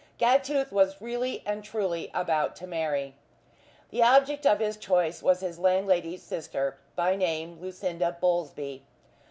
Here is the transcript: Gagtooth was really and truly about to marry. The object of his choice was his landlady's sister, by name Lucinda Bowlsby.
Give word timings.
Gagtooth 0.19 0.71
was 0.71 0.99
really 0.99 1.43
and 1.45 1.63
truly 1.63 2.09
about 2.11 2.55
to 2.55 2.65
marry. 2.65 3.13
The 3.91 4.01
object 4.01 4.47
of 4.47 4.57
his 4.59 4.75
choice 4.77 5.21
was 5.21 5.41
his 5.41 5.59
landlady's 5.59 6.23
sister, 6.23 6.79
by 6.95 7.15
name 7.15 7.59
Lucinda 7.61 8.17
Bowlsby. 8.19 8.81